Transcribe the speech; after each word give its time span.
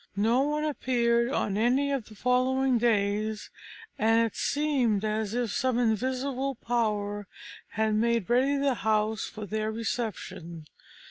No 0.17 0.41
one 0.41 0.63
appeared 0.63 1.29
on 1.29 1.57
any 1.59 1.91
of 1.91 2.05
the 2.05 2.15
following 2.15 2.79
days, 2.79 3.51
and 3.99 4.25
it 4.25 4.35
seemed 4.35 5.05
as 5.05 5.35
if 5.35 5.51
some 5.51 5.77
invisible 5.77 6.55
power 6.55 7.27
had 7.67 7.93
made 7.93 8.27
ready 8.27 8.57
the 8.57 8.73
house 8.81 9.25
for 9.25 9.45
their 9.45 9.71
reception. 9.71 10.65